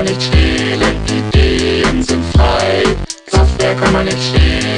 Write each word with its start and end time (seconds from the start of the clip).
man 0.00 0.14
nicht 0.14 0.22
stehlen, 0.22 0.80
die 1.06 1.18
Ideen 1.18 2.02
sind 2.02 2.24
frei, 2.34 2.82
Software 3.26 3.74
kann 3.74 3.92
man 3.92 4.04
nicht 4.06 4.18
stehlen. 4.18 4.69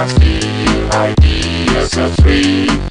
Just 0.00 0.18
be 0.18 0.40
ideas 0.94 1.98
are 1.98 2.08
free. 2.22 2.89